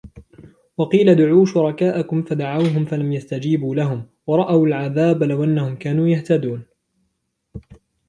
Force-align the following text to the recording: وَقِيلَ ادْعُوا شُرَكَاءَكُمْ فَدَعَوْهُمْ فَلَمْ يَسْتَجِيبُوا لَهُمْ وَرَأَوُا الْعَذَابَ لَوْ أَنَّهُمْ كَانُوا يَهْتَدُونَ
وَقِيلَ 0.77 1.09
ادْعُوا 1.09 1.45
شُرَكَاءَكُمْ 1.45 2.21
فَدَعَوْهُمْ 2.23 2.85
فَلَمْ 2.85 3.13
يَسْتَجِيبُوا 3.13 3.75
لَهُمْ 3.75 4.05
وَرَأَوُا 4.27 4.67
الْعَذَابَ 4.67 5.23
لَوْ 5.23 5.43
أَنَّهُمْ 5.43 5.75
كَانُوا 5.75 6.07
يَهْتَدُونَ 6.07 6.65